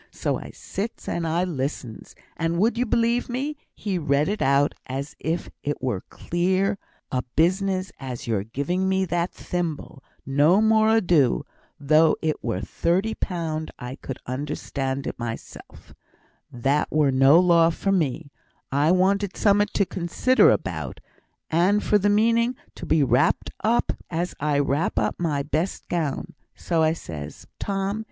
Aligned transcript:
So 0.09 0.39
I 0.39 0.49
sits 0.49 1.07
and 1.07 1.27
I 1.27 1.43
listens. 1.43 2.15
And 2.35 2.57
would 2.57 2.75
you 2.75 2.87
belie' 2.87 3.21
me, 3.29 3.55
he 3.75 3.99
read 3.99 4.27
it 4.29 4.41
out 4.41 4.73
as 4.87 5.15
if 5.19 5.51
it 5.61 5.79
were 5.79 5.97
as 6.11 6.27
clear 6.27 6.79
a 7.11 7.21
business 7.35 7.91
as 7.99 8.25
your 8.25 8.43
giving 8.43 8.89
me 8.89 9.05
that 9.05 9.31
thimble 9.31 10.03
no 10.25 10.59
more 10.59 10.89
ado, 10.89 11.45
though 11.79 12.17
it 12.19 12.43
were 12.43 12.61
thirty 12.61 13.13
pound! 13.13 13.69
I 13.77 13.95
could 13.95 14.17
understand 14.25 15.05
it 15.05 15.19
mysel' 15.19 15.77
that 16.51 16.87
were 16.91 17.11
no 17.11 17.39
law 17.39 17.69
for 17.69 17.91
me. 17.91 18.31
I 18.71 18.89
wanted 18.91 19.37
summat 19.37 19.71
to 19.75 19.85
consider 19.85 20.49
about, 20.49 20.99
and 21.51 21.83
for 21.83 21.99
th' 21.99 22.09
meaning 22.09 22.55
to 22.73 22.87
be 22.87 23.03
wrapped 23.03 23.51
up 23.63 23.91
as 24.09 24.33
I 24.39 24.57
wrap 24.57 24.97
up 24.97 25.19
my 25.19 25.43
best 25.43 25.87
gown. 25.89 26.33
So 26.55 26.91
says 26.93 27.45
I, 27.47 27.53
'Tom! 27.59 27.99